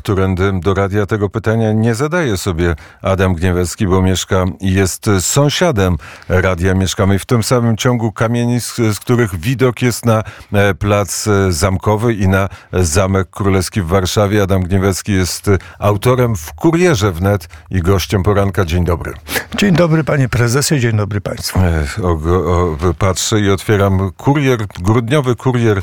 [0.00, 5.96] którędy do radia tego pytania nie zadaje sobie Adam Gniewecki, bo mieszka i jest sąsiadem
[6.28, 6.74] radia.
[6.74, 12.14] Mieszkamy w tym samym ciągu kamienic, z których widok jest na e, plac e, zamkowy
[12.14, 14.42] i na Zamek Królewski w Warszawie.
[14.42, 18.64] Adam Gniewecki jest autorem w Kurierze Wnet i gościem poranka.
[18.64, 19.12] Dzień dobry.
[19.56, 21.58] Dzień dobry panie prezesie, dzień dobry państwu.
[21.58, 25.82] E, o, o, patrzę i otwieram kurier, grudniowy kurier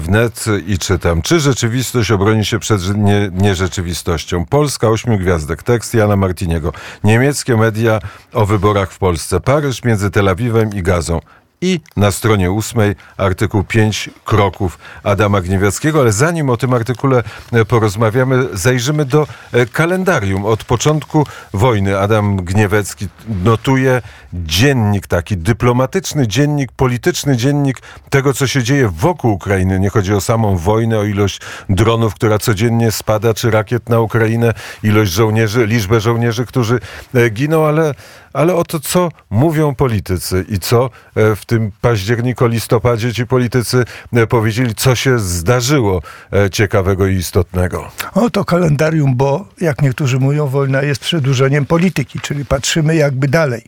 [0.00, 1.22] wnet i czytam.
[1.22, 4.46] Czy rzeczywistość obroni się przed nie, nierzeczywistością?
[4.46, 5.62] Polska ośmiu gwiazdek.
[5.62, 6.72] Tekst Jana Martiniego.
[7.04, 8.00] Niemieckie media
[8.32, 9.40] o wyborach w Polsce.
[9.40, 11.20] Paryż między Tel Awiwem i Gazą
[11.60, 16.00] i na stronie ósmej artykuł 5 kroków Adama Gniewiackiego.
[16.00, 20.46] Ale zanim o tym artykule e, porozmawiamy, zajrzymy do e, kalendarium.
[20.46, 23.08] Od początku wojny Adam Gniewecki
[23.44, 24.02] notuje
[24.32, 27.80] dziennik taki, dyplomatyczny dziennik, polityczny dziennik
[28.10, 29.80] tego, co się dzieje wokół Ukrainy.
[29.80, 34.54] Nie chodzi o samą wojnę, o ilość dronów, która codziennie spada, czy rakiet na Ukrainę,
[34.82, 36.80] ilość żołnierzy, liczbę żołnierzy, którzy
[37.14, 37.94] e, giną, ale,
[38.32, 44.26] ale o to, co mówią politycy i co w tym październiku, listopadzie ci politycy e,
[44.26, 47.90] powiedzieli, co się zdarzyło e, ciekawego i istotnego.
[48.14, 53.62] O to kalendarium, bo jak niektórzy mówią, wojna jest przedłużeniem polityki, czyli patrzymy jakby dalej.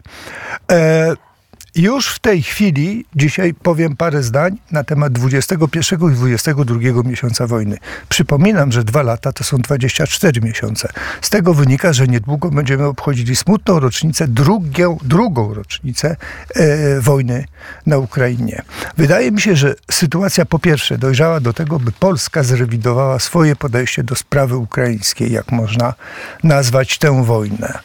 [0.70, 1.31] E
[1.74, 7.78] już w tej chwili, dzisiaj powiem parę zdań na temat 21 i 22 miesiąca wojny.
[8.08, 10.88] Przypominam, że dwa lata to są 24 miesiące.
[11.20, 16.16] Z tego wynika, że niedługo będziemy obchodzili smutną rocznicę, drugią, drugą rocznicę
[16.54, 17.44] e, wojny
[17.86, 18.62] na Ukrainie.
[18.96, 24.04] Wydaje mi się, że sytuacja po pierwsze dojrzała do tego, by Polska zrewidowała swoje podejście
[24.04, 25.94] do sprawy ukraińskiej, jak można
[26.42, 27.78] nazwać tę wojnę.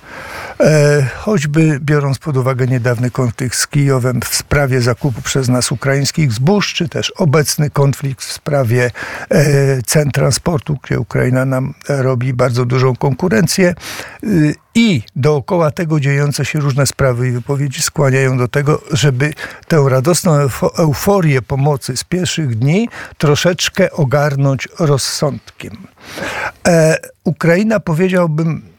[0.59, 6.31] E, choćby biorąc pod uwagę niedawny konflikt z Kijowem w sprawie zakupu przez nas ukraińskich
[6.31, 8.91] zbóż, czy też obecny konflikt w sprawie
[9.29, 13.67] e, cen transportu, gdzie Ukraina nam robi bardzo dużą konkurencję.
[14.23, 14.27] E,
[14.75, 19.33] I dookoła tego dziejące się różne sprawy i wypowiedzi skłaniają do tego, żeby
[19.67, 20.33] tę radosną
[20.77, 25.77] euforię pomocy z pierwszych dni troszeczkę ogarnąć rozsądkiem.
[27.23, 28.76] Ukraina, powiedziałbym,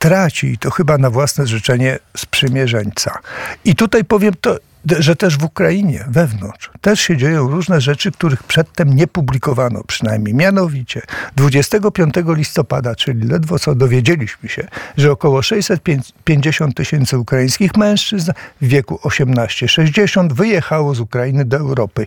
[0.00, 3.18] traci, i to chyba na własne życzenie, sprzymierzeńca.
[3.64, 4.56] I tutaj powiem to,
[4.86, 10.34] że też w Ukrainie, wewnątrz, też się dzieją różne rzeczy, których przedtem nie publikowano przynajmniej.
[10.34, 11.02] Mianowicie
[11.36, 19.00] 25 listopada, czyli ledwo co dowiedzieliśmy się, że około 650 tysięcy ukraińskich mężczyzn w wieku
[19.04, 22.06] 18-60 wyjechało z Ukrainy do Europy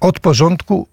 [0.00, 0.88] od porządku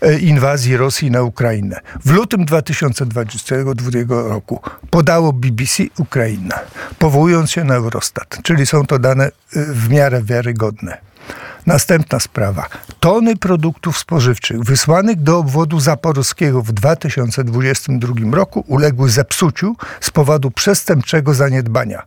[0.00, 1.80] e, inwazji Rosji na Ukrainę.
[2.04, 4.60] W lutym 2022 roku
[4.90, 6.58] podało BBC Ukraina,
[6.98, 10.98] powołując się na Eurostat, czyli są to dane e, w miarę wiarygodne.
[11.66, 12.68] Następna sprawa.
[13.00, 21.34] Tony produktów spożywczych wysłanych do obwodu zaporowskiego w 2022 roku uległy zepsuciu z powodu przestępczego
[21.34, 22.02] zaniedbania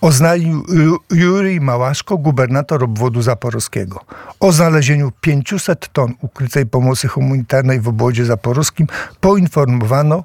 [0.00, 0.64] oznajmił
[1.10, 4.04] Jurij Małaszko, gubernator obwodu zaporowskiego.
[4.40, 8.86] O znalezieniu 500 ton ukrytej pomocy humanitarnej w obwodzie zaporowskim
[9.20, 10.24] poinformowano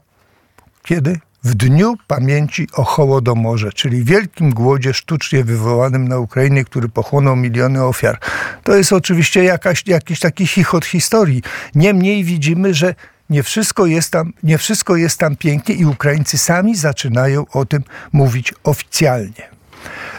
[0.83, 1.19] kiedy?
[1.43, 7.83] W Dniu Pamięci o Hołodomorze, czyli wielkim głodzie sztucznie wywołanym na Ukrainie, który pochłonął miliony
[7.83, 8.19] ofiar.
[8.63, 11.41] To jest oczywiście jakaś, jakiś taki chichot historii.
[11.75, 12.95] Niemniej widzimy, że
[13.33, 17.83] nie wszystko, jest tam, nie wszystko jest tam pięknie i Ukraińcy sami zaczynają o tym
[18.11, 19.49] mówić oficjalnie.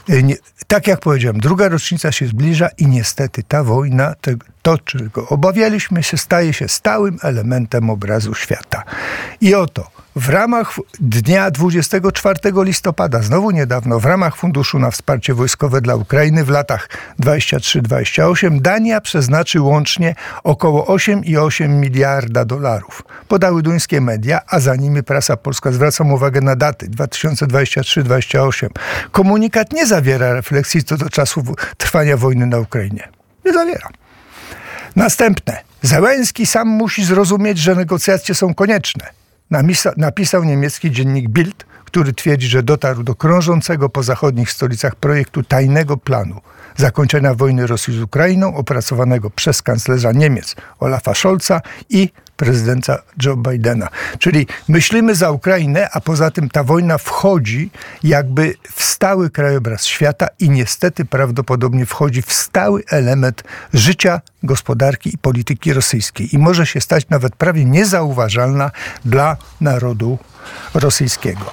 [0.09, 0.37] E, nie,
[0.67, 6.03] tak jak powiedziałem, druga rocznica się zbliża i niestety ta wojna, te, to czego obawialiśmy
[6.03, 8.83] się, staje się stałym elementem obrazu świata.
[9.41, 15.81] I oto w ramach dnia 24 listopada, znowu niedawno, w ramach Funduszu na Wsparcie Wojskowe
[15.81, 16.89] dla Ukrainy w latach
[17.21, 20.15] 23-28 Dania przeznaczy łącznie
[20.45, 23.03] około 8,8 miliarda dolarów.
[23.29, 25.73] Podały duńskie media, a za nimi prasa polska.
[25.73, 28.69] Zwracam uwagę na daty 2023-28.
[29.11, 31.43] Komunikat nie zawiera refleksji co do czasu
[31.77, 33.09] trwania wojny na Ukrainie.
[33.45, 33.89] Nie zawiera.
[34.97, 35.59] Następne.
[35.83, 39.24] Zełenski sam musi zrozumieć, że negocjacje są konieczne
[39.97, 45.97] napisał niemiecki dziennik Bild, który twierdzi, że dotarł do krążącego po zachodnich stolicach projektu tajnego
[45.97, 46.41] planu
[46.77, 51.60] zakończenia wojny Rosji z Ukrainą, opracowanego przez kanclerza Niemiec Olafa Scholza
[51.91, 53.89] i prezydenta Joe Bidena.
[54.19, 57.71] Czyli myślimy za Ukrainę, a poza tym ta wojna wchodzi
[58.03, 63.42] jakby w stały krajobraz świata i niestety prawdopodobnie wchodzi w stały element
[63.75, 66.34] życia, gospodarki i polityki rosyjskiej.
[66.34, 68.71] I może się stać nawet prawie niezauważalna
[69.04, 70.19] dla narodu
[70.75, 71.53] rosyjskiego.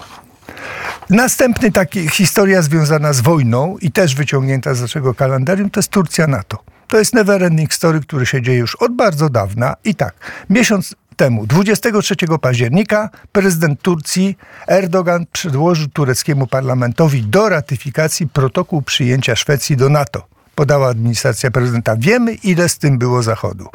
[1.10, 6.28] Następny taki historia związana z wojną i też wyciągnięta z naszego kalendarium to jest Turcja
[6.28, 6.71] NATO.
[6.92, 9.76] To jest never ending story, który się dzieje już od bardzo dawna.
[9.84, 10.14] I tak,
[10.50, 19.78] miesiąc temu, 23 października, prezydent Turcji Erdogan przedłożył tureckiemu parlamentowi do ratyfikacji protokół przyjęcia Szwecji
[19.78, 21.96] do NATO podała administracja prezydenta.
[21.98, 23.70] Wiemy, ile z tym było Zachodu.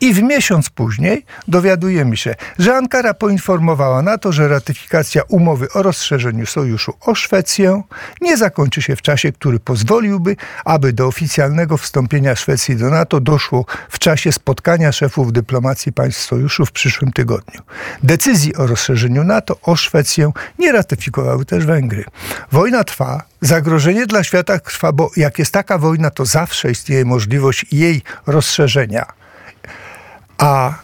[0.00, 5.82] I w miesiąc później dowiadujemy się, że Ankara poinformowała na to, że ratyfikacja umowy o
[5.82, 7.82] rozszerzeniu sojuszu o Szwecję
[8.20, 13.64] nie zakończy się w czasie, który pozwoliłby, aby do oficjalnego wstąpienia Szwecji do NATO doszło
[13.88, 17.60] w czasie spotkania szefów dyplomacji państw sojuszu w przyszłym tygodniu.
[18.02, 22.04] Decyzji o rozszerzeniu NATO o Szwecję nie ratyfikowały też Węgry.
[22.52, 27.66] Wojna trwa, zagrożenie dla świata trwa, bo jak jest taka wojna, to zawsze istnieje możliwość
[27.72, 29.06] jej rozszerzenia.
[30.38, 30.74] A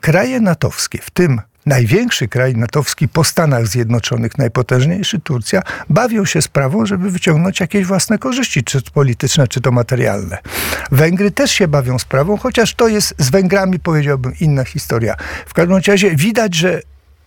[0.00, 6.86] kraje natowskie, w tym największy kraj natowski po Stanach Zjednoczonych, najpotężniejszy Turcja, bawią się sprawą,
[6.86, 10.38] żeby wyciągnąć jakieś własne korzyści, czy to polityczne, czy to materialne.
[10.90, 15.16] Węgry też się bawią sprawą, chociaż to jest z Węgrami, powiedziałbym, inna historia.
[15.46, 16.82] W każdym razie widać, że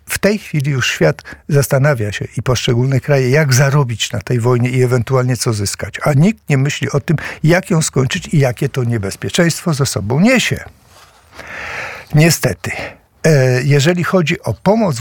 [0.10, 4.70] w tej chwili już świat zastanawia się i poszczególne kraje, jak zarobić na tej wojnie
[4.70, 5.96] i ewentualnie co zyskać.
[6.04, 10.20] A nikt nie myśli o tym, jak ją skończyć i jakie to niebezpieczeństwo ze sobą
[10.20, 10.64] niesie.
[12.16, 12.72] Niestety,
[13.64, 15.00] jeżeli chodzi o pomoc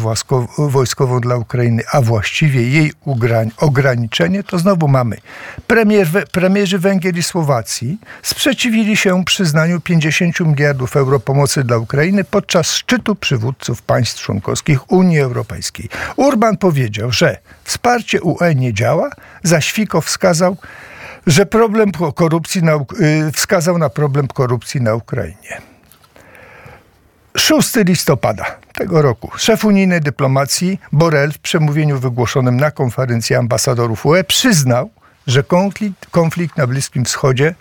[0.59, 2.93] wojskową dla Ukrainy, a właściwie jej
[3.57, 5.17] ograniczenie, to znowu mamy
[5.67, 12.73] Premier, premierzy Węgier i Słowacji sprzeciwili się przyznaniu 50 miliardów euro pomocy dla Ukrainy podczas
[12.73, 15.89] szczytu przywódców państw członkowskich Unii Europejskiej.
[16.17, 19.11] Urban powiedział, że wsparcie UE nie działa,
[19.43, 20.57] zaś Fico wskazał,
[21.27, 25.78] że problem korupcji na, y, wskazał na problem korupcji na Ukrainie.
[27.39, 28.45] 6 listopada
[28.75, 34.91] tego roku szef unijnej dyplomacji Borrell w przemówieniu wygłoszonym na konferencji ambasadorów UE przyznał,
[35.27, 37.55] że konflikt, konflikt na Bliskim Wschodzie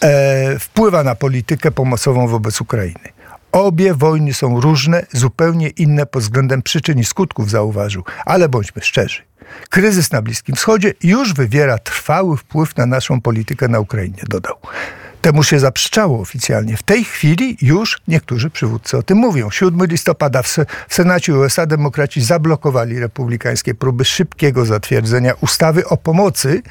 [0.00, 3.08] e, wpływa na politykę pomocową wobec Ukrainy.
[3.52, 8.04] Obie wojny są różne, zupełnie inne pod względem przyczyn i skutków, zauważył.
[8.26, 9.22] Ale bądźmy szczerzy.
[9.70, 14.54] Kryzys na Bliskim Wschodzie już wywiera trwały wpływ na naszą politykę na Ukrainie, dodał.
[15.22, 16.76] Temu się zaprzeczało oficjalnie.
[16.76, 19.50] W tej chwili już niektórzy przywódcy o tym mówią.
[19.50, 20.56] 7 listopada w,
[20.88, 26.62] Senacie USA demokraci zablokowali republikańskie próby szybkiego zatwierdzenia ustawy o pomocy.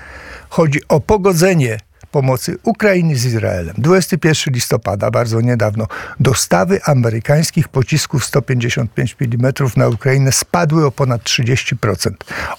[0.50, 1.80] Chodzi o pogodzenie
[2.12, 3.76] pomocy Ukrainy z Izraelem.
[3.78, 5.88] 21 listopada, bardzo niedawno,
[6.20, 12.12] dostawy amerykańskich pocisków 155 mm na Ukrainę spadły o ponad 30%.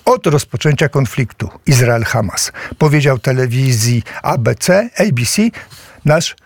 [0.04, 5.42] Od rozpoczęcia konfliktu Izrael-Hamas, powiedział telewizji ABC, ABC,
[6.04, 6.36] nasz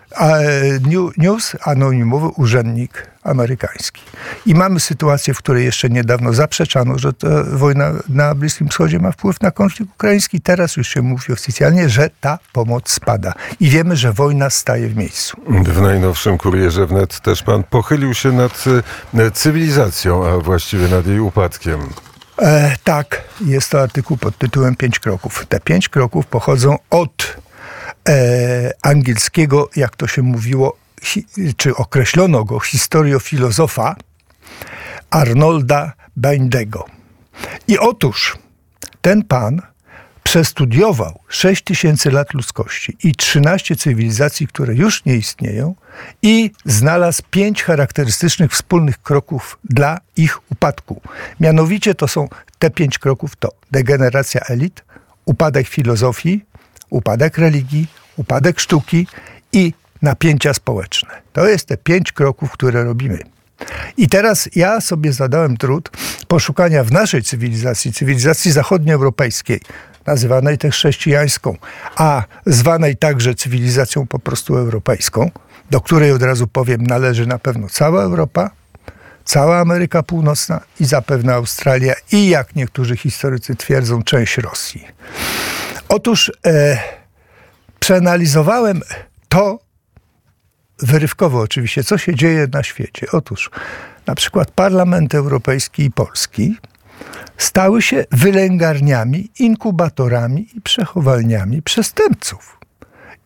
[1.16, 4.02] News, anonimowy urzędnik amerykański.
[4.46, 7.12] I mamy sytuację, w której jeszcze niedawno zaprzeczano, że
[7.52, 10.40] wojna na Bliskim Wschodzie ma wpływ na konflikt ukraiński.
[10.40, 13.32] Teraz już się mówi oficjalnie, że ta pomoc spada.
[13.60, 15.36] I wiemy, że wojna staje w miejscu.
[15.48, 18.64] W najnowszym kurierze wnet też pan pochylił się nad
[19.14, 21.80] e, cywilizacją, a właściwie nad jej upadkiem.
[22.38, 25.46] E, tak, jest to artykuł pod tytułem Pięć kroków.
[25.48, 27.41] Te pięć kroków pochodzą od
[28.08, 31.24] e, angielskiego, jak to się mówiło, hi,
[31.56, 33.96] czy określono go, historiofilozofa
[35.10, 36.84] Arnolda Bindego.
[37.68, 38.38] I otóż
[39.00, 39.62] ten pan
[40.22, 45.74] przestudiował 6 tysięcy lat ludzkości i 13 cywilizacji, które już nie istnieją
[46.22, 51.00] i znalazł pięć charakterystycznych wspólnych kroków dla ich upadku.
[51.40, 52.28] Mianowicie to są
[52.58, 54.84] te pięć kroków to degeneracja elit,
[55.24, 56.44] upadek filozofii,
[56.92, 59.06] upadek religii, upadek sztuki
[59.52, 59.72] i
[60.02, 61.10] napięcia społeczne.
[61.32, 63.18] To jest te pięć kroków, które robimy.
[63.96, 65.90] I teraz ja sobie zadałem trud
[66.28, 69.60] poszukania w naszej cywilizacji, cywilizacji zachodnioeuropejskiej,
[70.06, 71.56] nazywanej też chrześcijańską,
[71.96, 75.30] a zwanej także cywilizacją po prostu europejską,
[75.70, 78.50] do której od razu powiem należy na pewno cała Europa,
[79.24, 84.86] cała Ameryka Północna i zapewne Australia i jak niektórzy historycy twierdzą, część Rosji.
[85.92, 86.78] Otóż e,
[87.80, 88.80] przeanalizowałem
[89.28, 89.58] to
[90.78, 93.06] wyrywkowo oczywiście, co się dzieje na świecie.
[93.12, 93.50] Otóż
[94.06, 96.56] na przykład Parlament Europejski i Polski
[97.38, 102.58] stały się wylęgarniami, inkubatorami i przechowalniami przestępców.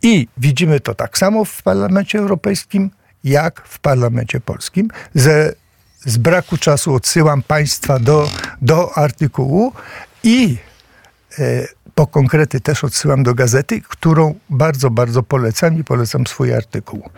[0.02, 2.90] I widzimy to tak samo w Parlamencie Europejskim,
[3.24, 4.88] jak w Parlamencie Polskim.
[5.14, 5.52] Ze,
[6.00, 8.30] z braku czasu odsyłam Państwa do,
[8.62, 9.72] do artykułu
[10.22, 10.56] i
[11.38, 17.10] e, po konkrety też odsyłam do gazety, którą bardzo, bardzo polecam i polecam swój artykuł.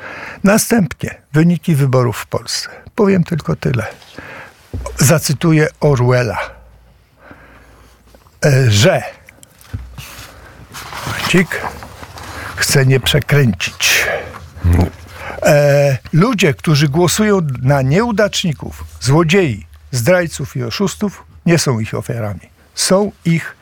[0.44, 2.68] Następnie wyniki wyborów w Polsce.
[2.94, 3.86] Powiem tylko tyle.
[4.96, 6.38] Zacytuję Orwella,
[8.44, 9.02] e, że
[11.28, 11.60] Cik
[12.56, 14.06] chce nie przekręcić.
[15.42, 22.40] E, ludzie, którzy głosują na nieudaczników, złodziei, zdrajców i oszustów, nie są ich ofiarami.
[22.74, 23.57] Są ich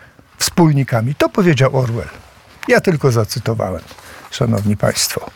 [0.46, 1.14] wspólnikami.
[1.14, 2.08] To powiedział Orwell.
[2.68, 3.82] Ja tylko zacytowałem,
[4.30, 5.30] szanowni państwo.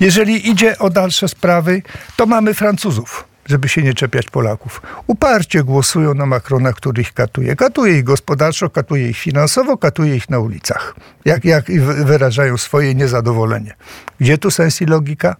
[0.00, 1.82] Jeżeli idzie o dalsze sprawy,
[2.16, 4.82] to mamy Francuzów, żeby się nie czepiać Polaków.
[5.06, 7.56] Uparcie głosują na Macrona, który ich katuje.
[7.56, 10.94] Katuje ich gospodarczo, katuje ich finansowo, katuje ich na ulicach.
[11.24, 13.74] Jak, jak wy- wyrażają swoje niezadowolenie.
[14.20, 15.36] Gdzie tu sens i logika?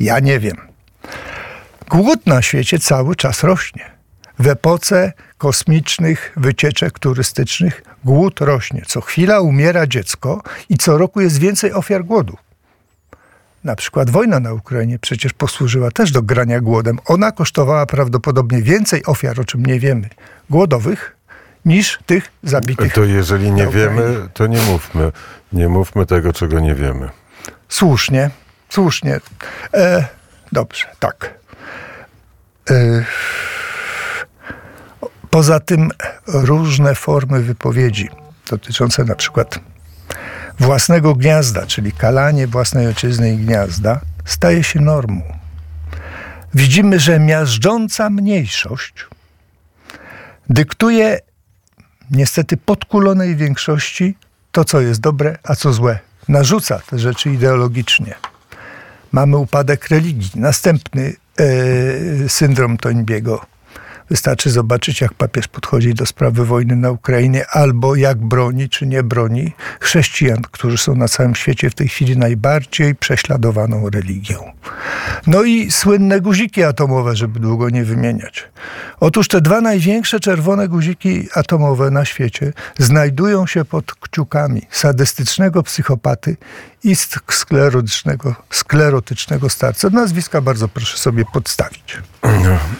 [0.00, 0.56] Ja nie wiem.
[1.88, 3.93] Głód na świecie cały czas rośnie.
[4.38, 8.82] W epoce kosmicznych wycieczek turystycznych głód rośnie.
[8.86, 12.36] Co chwila umiera dziecko i co roku jest więcej ofiar głodu.
[13.64, 16.98] Na przykład wojna na Ukrainie przecież posłużyła też do grania głodem.
[17.04, 20.08] Ona kosztowała prawdopodobnie więcej ofiar, o czym nie wiemy,
[20.50, 21.16] głodowych,
[21.64, 22.92] niż tych zabitych.
[22.92, 25.12] To jeżeli nie wiemy, to nie mówmy.
[25.52, 27.10] Nie mówmy tego, czego nie wiemy.
[27.68, 28.30] Słusznie,
[28.68, 29.20] słusznie.
[29.74, 30.04] E,
[30.52, 31.34] dobrze, tak.
[32.70, 33.04] E,
[35.34, 35.90] poza tym
[36.26, 38.08] różne formy wypowiedzi
[38.50, 39.60] dotyczące na przykład
[40.60, 45.22] własnego gniazda, czyli kalanie własnej ojczyzny i gniazda, staje się normą.
[46.54, 48.94] Widzimy, że miażdżąca mniejszość
[50.50, 51.18] dyktuje
[52.10, 54.16] niestety podkulonej większości
[54.52, 55.98] to, co jest dobre, a co złe.
[56.28, 58.14] Narzuca te rzeczy ideologicznie.
[59.12, 60.30] Mamy upadek religii.
[60.34, 63.53] Następny e, syndrom Toynbiego.
[64.10, 69.02] Wystarczy zobaczyć, jak papież podchodzi do sprawy wojny na Ukrainie, albo jak broni czy nie
[69.02, 74.52] broni chrześcijan, którzy są na całym świecie w tej chwili najbardziej prześladowaną religią.
[75.26, 78.48] No i słynne guziki atomowe, żeby długo nie wymieniać.
[79.00, 86.36] Otóż te dwa największe czerwone guziki atomowe na świecie znajdują się pod kciukami sadystycznego psychopaty
[86.84, 86.96] i
[87.30, 89.88] sklerotycznego, sklerotycznego starca.
[89.90, 91.98] Nazwiska bardzo proszę sobie podstawić.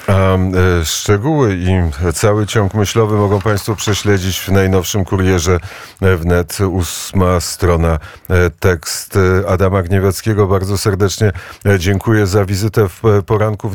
[0.07, 5.61] A e, szczegóły i cały ciąg myślowy mogą Państwo prześledzić w najnowszym kurierze
[6.01, 6.59] wnet.
[6.61, 7.99] Ósma strona,
[8.31, 10.47] e, tekst e, Adama Gnieweckiego.
[10.47, 11.33] Bardzo serdecznie
[11.67, 13.75] e, dziękuję za wizytę w poranku wnet.